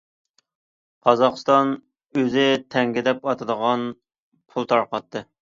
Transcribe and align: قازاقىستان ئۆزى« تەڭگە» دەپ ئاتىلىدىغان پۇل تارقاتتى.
قازاقىستان 1.07 1.73
ئۆزى« 2.21 2.47
تەڭگە» 2.77 3.05
دەپ 3.09 3.29
ئاتىلىدىغان 3.33 3.85
پۇل 4.01 4.69
تارقاتتى. 4.75 5.25